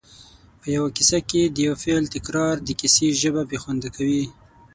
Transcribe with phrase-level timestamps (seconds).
[0.59, 4.23] په یوه کیسه کې د یو فعل تکرار د کیسې ژبه بې خونده کوي